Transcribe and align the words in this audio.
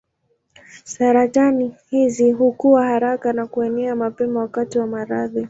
Saratani 0.83 1.75
hizi 1.89 2.31
hukua 2.31 2.85
haraka 2.87 3.33
na 3.33 3.45
kuenea 3.47 3.95
mapema 3.95 4.39
wakati 4.39 4.79
wa 4.79 4.87
maradhi. 4.87 5.39